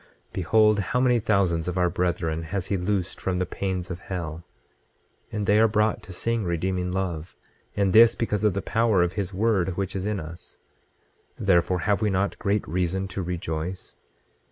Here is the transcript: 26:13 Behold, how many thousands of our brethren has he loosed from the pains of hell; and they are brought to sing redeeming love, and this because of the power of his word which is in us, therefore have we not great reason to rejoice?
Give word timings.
26:13 0.29 0.33
Behold, 0.33 0.79
how 0.79 0.99
many 0.99 1.19
thousands 1.19 1.67
of 1.67 1.77
our 1.77 1.87
brethren 1.87 2.41
has 2.41 2.65
he 2.65 2.75
loosed 2.75 3.21
from 3.21 3.37
the 3.37 3.45
pains 3.45 3.91
of 3.91 3.99
hell; 3.99 4.43
and 5.31 5.45
they 5.45 5.59
are 5.59 5.67
brought 5.67 6.01
to 6.01 6.11
sing 6.11 6.43
redeeming 6.43 6.91
love, 6.91 7.37
and 7.75 7.93
this 7.93 8.15
because 8.15 8.43
of 8.43 8.55
the 8.55 8.63
power 8.63 9.03
of 9.03 9.13
his 9.13 9.31
word 9.31 9.77
which 9.77 9.95
is 9.95 10.07
in 10.07 10.19
us, 10.19 10.57
therefore 11.37 11.81
have 11.81 12.01
we 12.01 12.09
not 12.09 12.39
great 12.39 12.67
reason 12.67 13.07
to 13.07 13.21
rejoice? 13.21 13.93